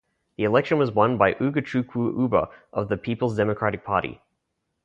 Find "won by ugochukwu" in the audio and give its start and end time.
0.91-2.17